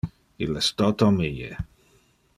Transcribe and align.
Il 0.45 0.55
es 0.61 0.69
toto 0.79 1.11
mie. 1.19 1.51